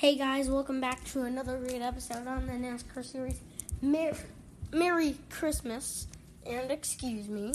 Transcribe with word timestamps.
Hey 0.00 0.16
guys, 0.16 0.48
welcome 0.48 0.80
back 0.80 1.04
to 1.08 1.24
another 1.24 1.58
great 1.58 1.82
episode 1.82 2.26
on 2.26 2.46
the 2.46 2.54
NASCAR 2.54 3.04
series. 3.04 3.38
Mer- 3.82 4.16
Merry 4.72 5.18
Christmas, 5.28 6.06
and 6.46 6.70
excuse 6.70 7.28
me. 7.28 7.52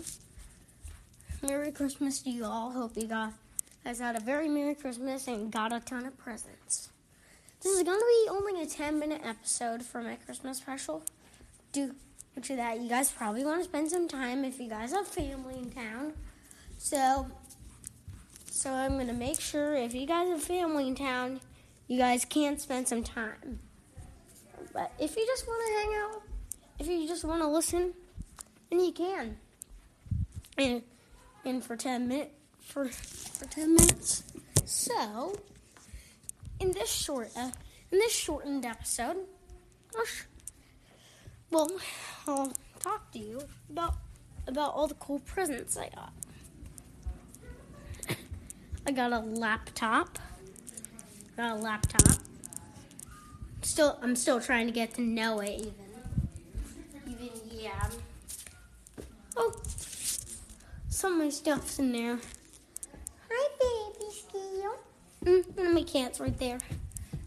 Merry 1.41 1.71
Christmas 1.71 2.21
to 2.21 2.29
you 2.29 2.45
all. 2.45 2.69
Hope 2.69 2.91
you 2.97 3.07
guys 3.07 3.97
had 3.97 4.15
a 4.15 4.19
very 4.19 4.47
Merry 4.47 4.75
Christmas 4.75 5.27
and 5.27 5.51
got 5.51 5.73
a 5.73 5.79
ton 5.79 6.05
of 6.05 6.15
presents. 6.19 6.89
This 7.63 7.77
is 7.77 7.81
going 7.81 7.97
to 7.97 8.05
be 8.05 8.29
only 8.29 8.61
a 8.61 8.67
10 8.67 8.99
minute 8.99 9.21
episode 9.25 9.81
for 9.81 10.03
my 10.03 10.13
Christmas 10.13 10.59
special. 10.59 11.01
Due 11.71 11.95
to 12.39 12.55
that, 12.55 12.79
you 12.79 12.87
guys 12.87 13.11
probably 13.11 13.43
want 13.43 13.61
to 13.61 13.63
spend 13.63 13.89
some 13.89 14.07
time 14.07 14.45
if 14.45 14.59
you 14.59 14.69
guys 14.69 14.91
have 14.91 15.07
family 15.07 15.57
in 15.57 15.71
town. 15.71 16.13
So, 16.77 17.25
so 18.51 18.71
I'm 18.71 18.97
going 18.97 19.07
to 19.07 19.13
make 19.13 19.41
sure 19.41 19.75
if 19.75 19.95
you 19.95 20.05
guys 20.05 20.29
have 20.29 20.43
family 20.43 20.87
in 20.87 20.93
town, 20.93 21.39
you 21.87 21.97
guys 21.97 22.25
can 22.25 22.57
spend 22.57 22.87
some 22.87 23.03
time. 23.03 23.59
But 24.73 24.91
if 24.99 25.15
you 25.15 25.25
just 25.25 25.47
want 25.47 25.65
to 25.65 25.73
hang 25.73 26.03
out, 26.03 26.21
if 26.79 26.87
you 26.87 27.07
just 27.07 27.23
want 27.23 27.41
to 27.41 27.47
listen, 27.47 27.93
then 28.69 28.79
you 28.79 28.91
can. 28.91 29.37
And 30.57 30.81
and 31.45 31.63
for 31.63 31.75
ten 31.75 32.07
minutes, 32.07 32.31
for 32.59 32.87
for 32.87 33.45
ten 33.45 33.75
minutes. 33.75 34.23
So, 34.65 35.35
in 36.59 36.71
this 36.71 36.91
short, 36.91 37.29
uh, 37.37 37.51
in 37.91 37.99
this 37.99 38.13
shortened 38.13 38.65
episode, 38.65 39.17
well, 41.51 41.71
I'll 42.27 42.51
talk 42.79 43.11
to 43.11 43.19
you 43.19 43.41
about 43.69 43.95
about 44.47 44.73
all 44.73 44.87
the 44.87 44.95
cool 44.95 45.19
presents 45.19 45.77
I 45.77 45.89
got. 45.89 46.13
I 48.87 48.91
got 48.91 49.13
a 49.13 49.19
laptop 49.19 50.19
got 51.35 51.51
a 51.51 51.55
laptop. 51.55 52.17
Still, 53.61 53.97
I'm 54.01 54.15
still 54.15 54.39
trying 54.39 54.67
to 54.67 54.73
get 54.73 54.93
to 54.93 55.01
know 55.01 55.39
it. 55.39 55.59
Even, 55.59 55.73
even 57.07 57.29
yeah. 57.51 57.89
Oh, 59.35 59.53
some 60.87 61.13
of 61.13 61.19
my 61.19 61.29
stuff's 61.29 61.79
in 61.79 61.91
there. 61.91 62.19
Hi, 63.29 63.49
baby 63.59 64.11
scale. 64.13 64.77
Mm, 65.25 65.57
and 65.57 65.73
my 65.73 65.83
cat's 65.83 66.19
right 66.19 66.37
there. 66.37 66.59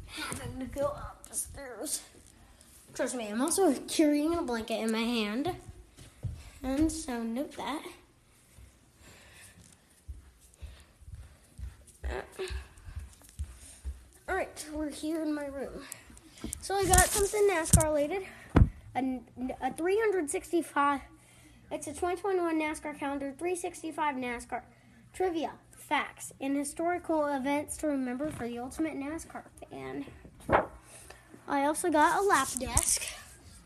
Having 0.06 0.60
to 0.60 0.66
go 0.66 0.86
up 0.86 1.26
the 1.28 1.34
stairs. 1.34 2.02
Trust 2.94 3.14
me, 3.14 3.28
I'm 3.28 3.42
also 3.42 3.74
carrying 3.88 4.34
a 4.34 4.42
blanket 4.42 4.80
in 4.80 4.90
my 4.90 4.98
hand. 4.98 5.54
And 6.62 6.90
so 6.90 7.22
note 7.22 7.56
that. 7.56 7.82
Uh, 12.04 12.44
all 14.28 14.34
right, 14.34 14.66
we're 14.72 14.90
here 14.90 15.22
in 15.22 15.34
my 15.34 15.46
room. 15.46 15.82
So 16.60 16.74
I 16.74 16.84
got 16.84 17.06
something 17.06 17.48
NASCAR 17.50 17.84
related. 17.84 18.22
A, 18.94 19.20
a 19.62 19.72
365. 19.72 21.00
It's 21.70 21.86
a 21.86 21.90
2021 21.90 22.60
NASCAR 22.60 22.98
calendar, 22.98 23.32
365 23.38 24.16
NASCAR 24.16 24.62
trivia, 25.14 25.52
facts, 25.70 26.32
and 26.40 26.56
historical 26.56 27.26
events 27.26 27.76
to 27.78 27.88
remember 27.88 28.30
for 28.30 28.46
the 28.46 28.58
ultimate 28.58 28.94
NASCAR 28.94 29.42
fan. 29.70 30.04
I 31.46 31.64
also 31.64 31.90
got 31.90 32.22
a 32.22 32.26
lap 32.26 32.48
desk, 32.58 33.02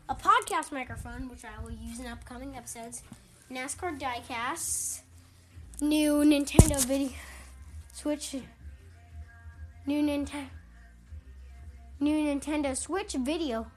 a 0.07 0.15
podcast 0.15 0.71
microphone, 0.71 1.29
which 1.29 1.43
I 1.43 1.61
will 1.61 1.71
use 1.71 1.99
in 1.99 2.07
upcoming 2.07 2.55
episodes, 2.55 3.03
NASCAR 3.51 3.99
diecasts, 3.99 5.01
new 5.81 6.23
Nintendo 6.23 6.83
video 6.85 7.09
Switch 7.93 8.35
new 9.85 10.01
Nintendo 10.01 10.49
new 11.99 12.17
Nintendo 12.17 12.75
Switch 12.75 13.13
video, 13.13 13.67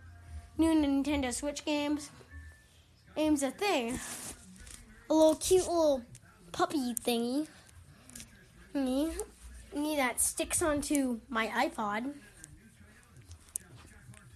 new 0.58 0.74
Nintendo 0.74 1.32
Switch 1.32 1.64
games. 1.64 2.10
Game's 3.14 3.42
a 3.42 3.50
thing. 3.50 3.98
A 5.08 5.14
little 5.14 5.36
cute 5.36 5.66
little 5.68 6.02
puppy 6.52 6.94
thingy. 6.94 7.46
Me, 8.74 9.10
me 9.74 9.96
that 9.96 10.20
sticks 10.20 10.60
onto 10.60 11.20
my 11.28 11.46
iPod. 11.48 12.12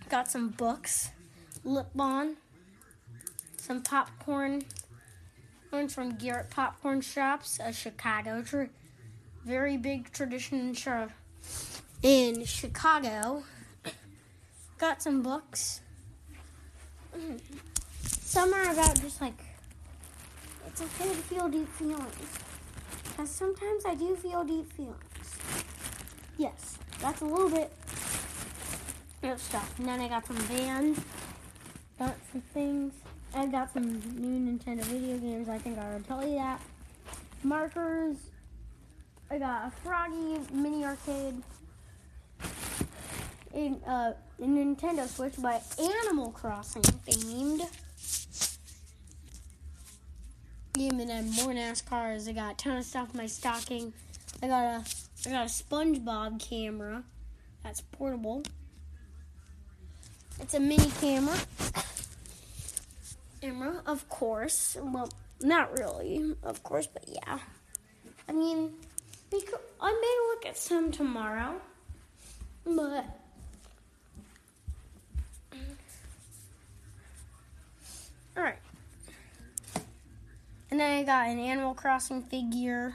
Got 0.08 0.30
some 0.30 0.50
books, 0.50 1.10
lip 1.64 1.88
balm, 1.94 2.36
some 3.56 3.82
popcorn. 3.82 4.62
One's 5.72 5.94
from 5.94 6.16
Garrett 6.16 6.50
Popcorn 6.50 7.00
Shops, 7.00 7.60
a 7.62 7.72
Chicago, 7.72 8.42
very 9.44 9.76
big 9.76 10.10
tradition 10.12 10.58
in 10.58 10.74
Chicago 10.74 11.12
in 12.02 12.44
Chicago. 12.44 13.44
Got 14.78 15.02
some 15.02 15.22
books. 15.22 15.80
Some 18.02 18.54
are 18.54 18.70
about 18.70 19.00
just 19.00 19.20
like 19.20 19.34
it's 20.66 20.80
okay 20.80 21.08
to 21.10 21.16
feel 21.16 21.48
deep 21.48 21.68
feelings. 21.68 22.38
Because 23.04 23.30
sometimes 23.30 23.84
I 23.84 23.94
do 23.94 24.16
feel 24.16 24.44
deep 24.44 24.72
feelings. 24.72 24.96
Yes, 26.38 26.78
that's 27.00 27.20
a 27.20 27.24
little 27.24 27.50
bit 27.50 27.72
of 29.22 29.40
stuff. 29.40 29.78
And 29.78 29.88
then 29.88 30.00
I 30.00 30.08
got 30.08 30.26
some 30.26 30.36
bands, 30.46 31.00
got 31.98 32.14
some 32.32 32.40
things. 32.54 32.94
I 33.34 33.46
got 33.46 33.72
some 33.72 33.92
new 34.16 34.58
Nintendo 34.58 34.82
video 34.84 35.18
games. 35.18 35.48
I 35.48 35.58
think 35.58 35.78
I 35.78 35.82
already 35.82 36.04
tell 36.04 36.26
you 36.26 36.36
that. 36.36 36.60
Markers. 37.42 38.16
I 39.30 39.38
got 39.38 39.66
a 39.66 39.70
Froggy 39.82 40.40
mini 40.52 40.84
arcade 40.84 41.42
a, 43.54 43.76
uh, 43.86 44.12
a 44.38 44.42
Nintendo 44.42 45.08
Switch, 45.08 45.34
but 45.38 45.62
Animal 45.78 46.30
Crossing 46.30 46.82
themed. 46.82 47.58
Game, 50.74 50.94
Even 50.94 51.08
then, 51.08 51.30
more 51.32 51.52
NASCARs. 51.52 52.28
I 52.28 52.32
got 52.32 52.52
a 52.52 52.56
ton 52.56 52.76
of 52.76 52.84
stuff 52.84 53.10
in 53.12 53.18
my 53.18 53.26
stocking. 53.26 53.92
I 54.42 54.48
got 54.48 54.64
a 54.64 54.84
I 55.26 55.32
got 55.32 55.46
a 55.46 55.50
SpongeBob 55.50 56.40
camera. 56.40 57.02
That's 57.62 57.80
portable. 57.80 58.42
It's 60.40 60.54
a 60.54 60.60
mini 60.60 60.90
camera. 61.00 61.36
camera, 63.42 63.82
of 63.84 64.08
course. 64.08 64.76
Well, 64.80 65.10
not 65.42 65.76
really, 65.78 66.34
of 66.42 66.62
course, 66.62 66.86
but 66.86 67.04
yeah. 67.06 67.38
I 68.28 68.32
mean, 68.32 68.72
I 69.32 69.92
may 69.92 70.16
look 70.28 70.46
at 70.46 70.58
some 70.58 70.90
tomorrow, 70.90 71.60
but 72.66 73.04
Alright. 78.36 78.58
And 80.70 80.78
then 80.80 80.98
I 80.98 81.02
got 81.02 81.28
an 81.28 81.38
Animal 81.38 81.74
Crossing 81.74 82.22
figure. 82.22 82.94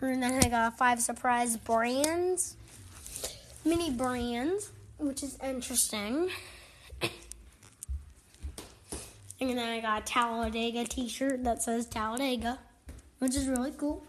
And 0.00 0.22
then 0.22 0.44
I 0.44 0.48
got 0.48 0.76
five 0.76 1.00
surprise 1.00 1.56
brands. 1.56 2.56
Mini 3.64 3.90
brands, 3.90 4.70
which 4.98 5.22
is 5.22 5.38
interesting. 5.42 6.30
And 9.38 9.50
then 9.50 9.58
I 9.58 9.80
got 9.80 10.02
a 10.02 10.04
Talladega 10.04 10.84
t 10.84 11.08
shirt 11.08 11.44
that 11.44 11.62
says 11.62 11.86
Talladega, 11.86 12.58
which 13.18 13.34
is 13.34 13.48
really 13.48 13.72
cool. 13.76 14.02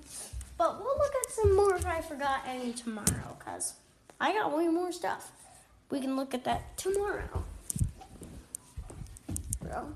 But 0.57 0.79
we'll 0.79 0.97
look 0.97 1.13
at 1.23 1.31
some 1.31 1.55
more 1.55 1.75
if 1.75 1.85
I 1.85 2.01
forgot 2.01 2.41
any 2.47 2.73
tomorrow, 2.73 3.37
because 3.37 3.73
I 4.19 4.33
got 4.33 4.55
way 4.55 4.67
more 4.67 4.91
stuff. 4.91 5.31
We 5.89 6.01
can 6.01 6.15
look 6.15 6.33
at 6.33 6.43
that 6.45 6.77
tomorrow 6.77 7.43
bro. 9.67 9.87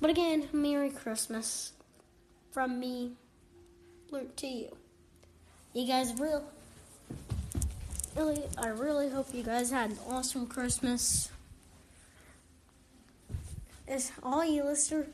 But 0.00 0.10
again, 0.10 0.48
Merry 0.52 0.90
Christmas 0.90 1.72
from 2.52 2.78
me, 2.78 3.12
Luke, 4.10 4.36
to 4.36 4.46
you. 4.46 4.76
You 5.72 5.86
guys 5.86 6.14
real 6.18 6.44
really 8.16 8.42
I 8.56 8.68
really 8.68 9.08
hope 9.08 9.34
you 9.34 9.42
guys 9.42 9.70
had 9.70 9.90
an 9.90 9.98
awesome 10.08 10.46
Christmas. 10.46 11.30
As 13.88 14.12
all 14.22 14.44
you 14.44 14.64
listeners, 14.64 15.08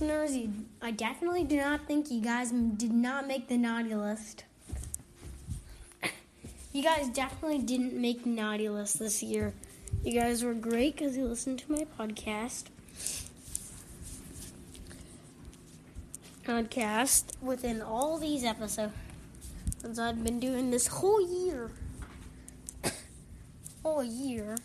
you, 0.00 0.52
I 0.82 0.90
definitely 0.90 1.44
do 1.44 1.56
not 1.56 1.86
think 1.86 2.10
you 2.10 2.20
guys 2.20 2.50
did 2.50 2.92
not 2.92 3.26
make 3.26 3.48
the 3.48 3.56
naughty 3.56 3.94
list. 3.94 4.44
You 6.72 6.82
guys 6.82 7.08
definitely 7.08 7.60
didn't 7.60 7.94
make 7.94 8.24
the 8.24 8.28
naughty 8.28 8.68
list 8.68 8.98
this 8.98 9.22
year. 9.22 9.54
You 10.04 10.12
guys 10.12 10.44
were 10.44 10.52
great 10.52 10.96
because 10.96 11.16
you 11.16 11.24
listened 11.24 11.60
to 11.60 11.72
my 11.72 11.86
podcast. 11.98 12.64
podcast 16.44 17.24
within 17.42 17.82
all 17.82 18.18
these 18.18 18.44
episodes 18.44 18.92
I've 19.98 20.22
been 20.22 20.38
doing 20.38 20.70
this 20.70 20.86
whole 20.86 21.20
year. 21.20 21.70
whole 23.82 24.04
year. 24.04 24.56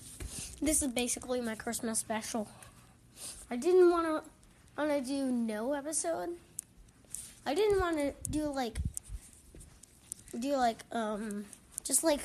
This 0.62 0.84
is 0.84 0.90
basically 0.90 1.42
my 1.42 1.56
Christmas 1.56 1.98
special. 2.00 2.48
I 3.50 3.56
didn't 3.56 3.90
want 3.90 4.06
to 4.06 4.30
want 4.82 5.06
to 5.06 5.12
do 5.12 5.32
no 5.32 5.74
episode. 5.74 6.30
I 7.46 7.54
didn't 7.54 7.80
want 7.80 7.98
to 7.98 8.14
do 8.32 8.52
like 8.52 8.80
do 10.40 10.56
like 10.56 10.80
um 10.92 11.46
just 11.84 12.04
like 12.04 12.22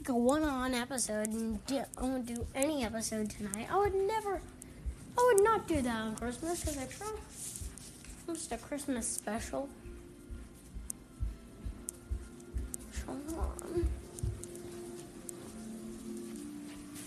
like 0.00 0.08
a 0.08 0.14
one-on 0.14 0.74
episode 0.74 1.28
and 1.28 1.64
di- 1.66 1.84
I 1.96 2.02
won't 2.02 2.26
do 2.26 2.44
any 2.54 2.84
episode 2.84 3.30
tonight. 3.30 3.68
I 3.70 3.78
would 3.78 3.94
never, 3.94 4.40
I 5.16 5.32
would 5.32 5.44
not 5.44 5.68
do 5.68 5.80
that 5.80 6.00
on 6.00 6.16
Christmas 6.16 6.60
because 6.60 6.78
I 6.78 6.86
try. 6.86 7.12
Just 8.34 8.50
a 8.50 8.56
Christmas 8.58 9.06
special. 9.06 9.68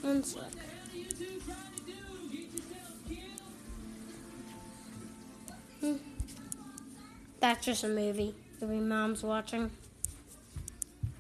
One 0.02 0.24
sec. 0.24 0.44
Hmm. 5.82 5.96
That's 7.40 7.66
just 7.66 7.84
a 7.84 7.88
movie. 7.88 8.36
Movie 8.62 8.80
mom's 8.80 9.24
watching. 9.24 9.72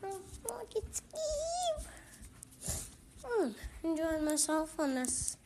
Oh, 0.03 0.19
look, 0.47 0.67
it's 0.75 1.01
Steve. 2.61 2.83
Hmm, 3.23 3.49
enjoying 3.83 4.25
myself 4.25 4.77
on 4.79 4.95
this 4.95 5.37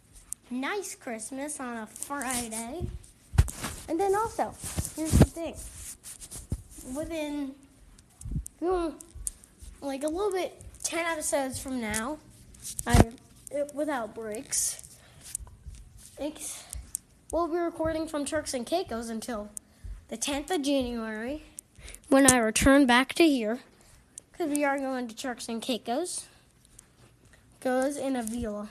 nice 0.49 0.95
Christmas 0.95 1.59
on 1.59 1.77
a 1.77 1.85
Friday. 1.85 2.87
And 3.87 3.99
then 3.99 4.15
also, 4.15 4.55
here's 4.95 5.11
the 5.11 5.25
thing. 5.25 5.55
Within, 6.95 7.51
hmm, 8.59 8.89
like 9.81 10.03
a 10.03 10.07
little 10.07 10.31
bit, 10.31 10.59
10 10.83 11.05
episodes 11.05 11.59
from 11.59 11.79
now, 11.81 12.17
I, 12.87 13.11
without 13.73 14.15
breaks, 14.15 14.83
it's, 16.19 16.63
we'll 17.33 17.47
be 17.47 17.57
recording 17.57 18.07
from 18.07 18.25
Turks 18.25 18.53
and 18.53 18.63
Caicos 18.63 19.09
until 19.09 19.49
the 20.09 20.15
10th 20.15 20.51
of 20.51 20.61
January 20.61 21.41
when 22.07 22.31
I 22.31 22.37
return 22.37 22.85
back 22.85 23.13
to 23.15 23.23
here. 23.23 23.61
Because 24.31 24.55
we 24.55 24.63
are 24.63 24.77
going 24.77 25.07
to 25.07 25.15
Turks 25.15 25.49
and 25.49 25.59
Caicos. 25.59 26.27
Goes 27.59 27.97
in 27.97 28.15
a 28.15 28.21
villa. 28.21 28.69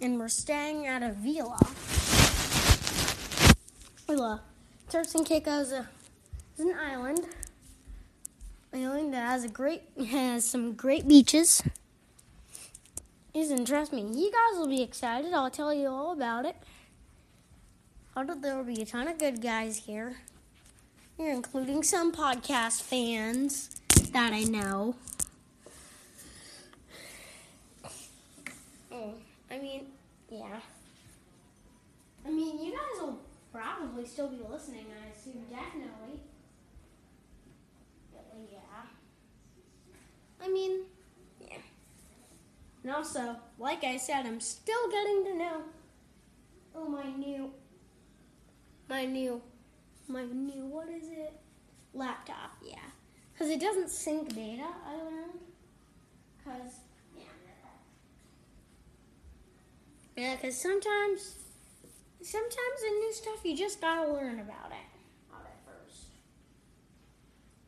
And 0.00 0.18
we're 0.18 0.28
staying 0.28 0.88
at 0.88 1.04
a 1.04 1.12
villa. 1.12 1.56
Villa. 4.08 4.42
Turks 4.90 5.14
and 5.14 5.24
Caicos 5.24 5.72
uh, 5.72 5.84
is 6.58 6.64
an 6.64 6.74
island. 6.74 7.20
Island 8.72 9.14
that 9.14 9.24
has 9.24 9.44
a 9.44 9.48
great 9.48 9.82
has 10.08 10.44
some 10.44 10.72
great 10.72 11.06
beaches. 11.06 11.62
Isn't 13.32 13.66
trust 13.66 13.92
me, 13.92 14.02
you 14.02 14.32
guys 14.32 14.58
will 14.58 14.68
be 14.68 14.82
excited. 14.82 15.32
I'll 15.32 15.50
tell 15.50 15.72
you 15.72 15.86
all 15.86 16.10
about 16.10 16.44
it. 16.44 16.56
Know 18.16 18.34
there 18.34 18.56
will 18.56 18.64
be 18.64 18.80
a 18.80 18.86
ton 18.86 19.08
of 19.08 19.18
good 19.18 19.42
guys 19.42 19.82
here. 19.86 20.16
Including 21.18 21.82
some 21.82 22.12
podcast 22.12 22.82
fans 22.82 23.68
that 24.12 24.32
I 24.32 24.44
know. 24.44 24.96
Oh, 28.90 29.14
I 29.50 29.58
mean, 29.58 29.86
yeah. 30.30 30.60
I 32.24 32.30
mean, 32.30 32.64
you 32.64 32.72
guys 32.72 33.00
will 33.00 33.18
probably 33.52 34.06
still 34.06 34.28
be 34.28 34.40
listening, 34.50 34.86
I 34.90 35.10
assume, 35.16 35.44
definitely. 35.50 36.20
Yeah. 38.50 38.58
I 40.42 40.48
mean, 40.48 40.80
yeah. 41.40 41.58
And 42.82 42.92
also, 42.92 43.36
like 43.58 43.84
I 43.84 43.96
said, 43.98 44.24
I'm 44.24 44.40
still 44.40 44.88
getting 44.90 45.24
to 45.24 45.34
know 45.36 45.62
oh 46.74 46.88
my 46.88 47.04
new 47.16 47.43
my 48.94 49.04
new 49.04 49.42
my 50.06 50.22
new 50.22 50.66
what 50.66 50.88
is 50.88 51.08
it? 51.08 51.32
Laptop 51.94 52.52
yeah. 52.62 52.88
Because 53.32 53.50
it 53.50 53.60
doesn't 53.60 53.90
sync 53.90 54.32
data 54.34 54.68
i 54.86 54.94
learned. 54.94 55.40
Because 56.38 56.74
yeah. 57.16 57.24
Yeah 60.16 60.36
because 60.36 60.56
sometimes 60.56 61.34
sometimes 62.22 62.78
the 62.84 62.90
new 63.02 63.12
stuff 63.12 63.40
you 63.44 63.56
just 63.56 63.80
gotta 63.80 64.12
learn 64.12 64.38
about 64.38 64.70
it. 64.70 64.88
About 65.28 65.50
first. 65.66 66.04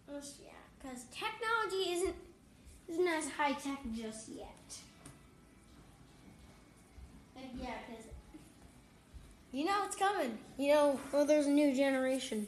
First, 0.06 0.34
yeah. 0.44 0.62
Because 0.78 1.06
technology 1.06 1.90
isn't 1.96 2.17
isn't 2.88 3.08
as 3.08 3.28
high 3.31 3.55
tech 3.55 3.81
just 3.96 4.28
yet. 4.28 4.78
And 7.37 7.50
yeah 7.61 7.78
because 7.88 8.06
you 9.56 9.64
know 9.64 9.84
it's 9.86 9.96
coming. 9.96 10.36
You 10.58 10.74
know, 10.74 11.00
well, 11.10 11.24
there's 11.24 11.46
a 11.46 11.50
new 11.50 11.74
generation. 11.74 12.46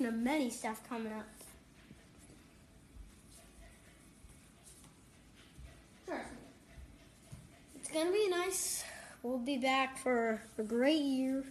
There's 0.00 0.12
many 0.12 0.50
stuff 0.50 0.80
coming 0.88 1.12
up. 1.12 1.26
It's 7.76 7.88
gonna 7.92 8.10
be 8.10 8.28
nice. 8.28 8.82
We'll 9.22 9.38
be 9.38 9.58
back 9.58 9.96
for 9.96 10.42
a 10.58 10.64
great 10.64 11.02
year 11.02 11.44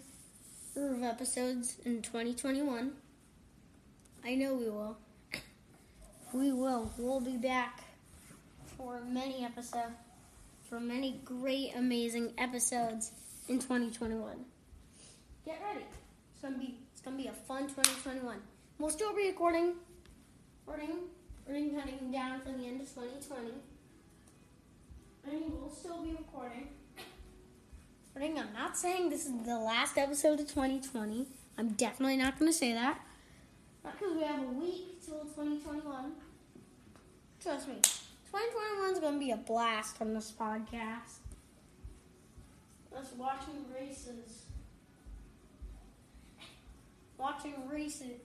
of 0.76 1.02
episodes 1.02 1.78
in 1.86 2.02
2021. 2.02 2.92
I 4.26 4.36
know 4.36 4.54
we 4.56 4.70
will. 4.70 4.98
We 6.34 6.52
will. 6.52 6.92
We'll 6.98 7.22
be 7.22 7.38
back 7.38 7.84
for 8.76 9.00
many 9.08 9.46
episodes, 9.46 9.94
for 10.68 10.80
many 10.80 11.22
great, 11.24 11.74
amazing 11.76 12.34
episodes 12.38 13.12
in 13.48 13.60
2021 13.60 14.44
get 15.46 15.62
ready. 15.64 15.86
It's 16.34 16.42
gonna 16.42 16.58
be 16.58 16.78
it's 16.92 17.02
gonna 17.02 17.18
be 17.18 17.28
a 17.28 17.34
fun 17.34 17.64
2021. 17.64 18.38
We'll 18.80 18.90
still 18.90 19.16
be 19.16 19.28
recording, 19.28 19.74
recording, 20.66 20.98
recording 21.46 21.78
heading 21.78 22.12
down 22.12 22.42
for 22.42 22.52
the 22.52 22.66
end 22.66 22.82
of 22.82 22.90
2020. 22.90 23.52
I 25.26 25.32
mean, 25.32 25.52
we'll 25.60 25.70
still 25.70 26.04
be 26.04 26.12
recording. 26.12 26.68
Recording. 28.14 28.40
I'm 28.40 28.54
not 28.54 28.78
saying 28.78 29.10
this 29.10 29.26
is 29.26 29.32
the 29.46 29.58
last 29.58 29.98
episode 29.98 30.40
of 30.40 30.48
2020. 30.48 31.28
I'm 31.58 31.70
definitely 31.70 32.18
not 32.18 32.40
gonna 32.40 32.54
say 32.54 32.74
that. 32.74 33.00
Not 33.84 34.00
because 34.00 34.16
we 34.16 34.24
have 34.24 34.40
a 34.40 34.52
week 34.54 35.06
till 35.06 35.20
2021. 35.22 36.14
Trust 37.42 37.68
me, 37.68 37.76
2021 38.32 38.94
is 38.94 39.00
gonna 39.00 39.20
be 39.20 39.32
a 39.32 39.38
blast 39.38 40.02
on 40.02 40.14
this 40.14 40.32
podcast. 40.32 41.20
Us 42.96 43.12
watching 43.18 43.66
races 43.74 44.43
watching 47.24 47.54
races. 47.70 48.20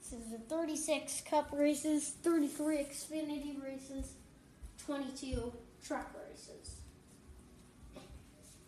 This 0.00 0.20
is 0.20 0.32
the 0.32 0.38
36 0.38 1.22
Cup 1.30 1.50
races, 1.52 2.14
33 2.22 2.78
Xfinity 2.78 3.62
races, 3.62 4.14
22 4.84 5.52
truck 5.86 6.10
races. 6.28 6.80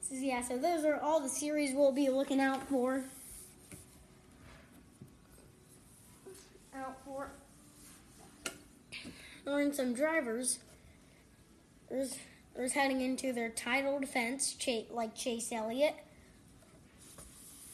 So 0.01 0.15
yeah, 0.15 0.43
so 0.43 0.59
those 0.59 0.85
are 0.85 1.01
all 1.01 1.19
the 1.19 1.29
series 1.29 1.75
we'll 1.75 1.91
be 1.91 2.09
looking 2.09 2.41
out 2.41 2.69
for. 2.69 3.03
Out 6.77 6.97
for. 7.05 7.31
Learn 9.45 9.73
some 9.73 9.93
drivers. 9.93 10.61
There's, 11.91 12.17
there's 12.55 12.73
heading 12.73 13.01
into 13.01 13.33
their 13.33 13.51
title 13.51 13.99
defense, 13.99 14.57
like 14.91 15.17
Chase 15.17 15.51
Elliott. 15.51 15.97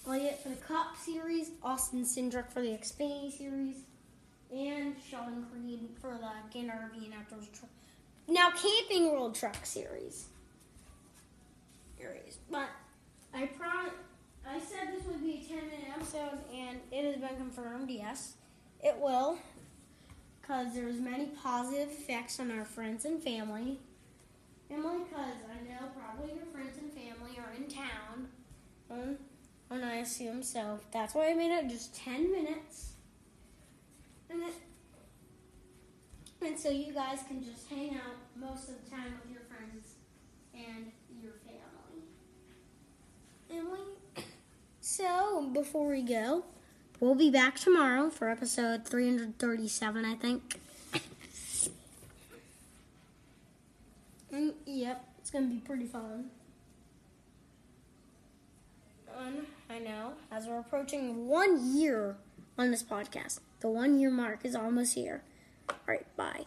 Elliott 0.07 0.42
for 0.42 0.49
the 0.49 0.57
Cup 0.57 0.97
Series, 0.97 1.50
Austin 1.62 2.04
Cindric 2.04 2.50
for 2.50 2.61
the 2.61 2.69
Xfinity 2.69 3.33
Series, 3.33 3.76
and 4.52 4.95
Sheldon 5.09 5.47
Creed 5.50 5.90
for 6.00 6.19
the 6.19 6.30
Gander 6.52 6.73
RV 6.73 7.04
and 7.04 7.14
Outdoors 7.14 7.49
Truck. 7.52 7.71
Now, 8.28 8.50
Camping 8.50 9.12
World 9.12 9.35
Truck 9.35 9.64
Series. 9.64 10.26
Series. 11.99 12.38
But 12.50 12.69
I 13.35 13.47
promise, 13.47 13.92
I 14.49 14.59
said 14.59 14.88
this 14.92 15.07
would 15.07 15.23
be 15.23 15.47
a 15.47 15.54
10 15.54 15.66
minute 15.66 15.87
episode, 15.95 16.38
and 16.52 16.80
it 16.90 17.04
has 17.04 17.16
been 17.16 17.37
confirmed, 17.37 17.90
yes, 17.90 18.35
it 18.83 18.97
will. 18.99 19.38
Because 20.40 20.75
there's 20.75 20.99
many 20.99 21.26
positive 21.26 21.90
effects 21.90 22.40
on 22.40 22.50
our 22.50 22.64
friends 22.64 23.04
and 23.04 23.23
family. 23.23 23.78
Family, 24.69 25.04
because 25.09 25.35
I 25.49 25.69
know 25.69 25.88
probably 25.97 26.35
your 26.35 26.47
friends 26.47 26.78
and 26.78 26.90
family 26.92 27.38
are 27.38 27.52
in 27.57 27.69
town. 27.69 28.28
On 28.90 29.16
I 30.00 30.02
assume 30.02 30.42
so. 30.42 30.80
That's 30.92 31.14
why 31.14 31.28
I 31.28 31.35
made 31.35 31.50
it 31.52 31.69
just 31.69 31.95
10 31.95 32.33
minutes. 32.33 32.92
And, 34.30 34.42
and 36.40 36.59
so 36.59 36.71
you 36.71 36.95
guys 36.95 37.19
can 37.28 37.45
just 37.45 37.69
hang 37.69 37.97
out 37.97 38.16
most 38.35 38.71
of 38.71 38.83
the 38.83 38.90
time 38.90 39.21
with 39.23 39.30
your 39.30 39.42
friends 39.42 39.97
and 40.54 40.90
your 41.23 41.35
family. 41.45 42.07
Family. 43.49 43.80
So, 44.83 45.50
before 45.52 45.90
we 45.90 46.02
go, 46.02 46.45
we'll 46.99 47.14
be 47.14 47.30
back 47.30 47.59
tomorrow 47.59 48.09
for 48.11 48.30
episode 48.30 48.87
337, 48.87 50.04
I 50.04 50.14
think. 50.14 50.59
mm, 54.33 54.54
yep, 54.64 55.04
it's 55.19 55.30
going 55.30 55.49
to 55.49 55.54
be 55.54 55.61
pretty 55.61 55.87
fun. 55.87 56.30
Um, 59.19 59.47
I 59.69 59.79
know. 59.79 60.12
As 60.31 60.47
we're 60.47 60.61
approaching 60.61 61.29
one 61.29 61.76
year 61.76 62.17
on 62.59 62.71
this 62.71 62.83
podcast, 62.83 63.40
the 63.61 63.69
one 63.69 63.99
year 63.99 64.11
mark 64.11 64.45
is 64.45 64.55
almost 64.55 64.95
here. 64.95 65.23
All 65.69 65.76
right, 65.87 66.07
bye. 66.17 66.45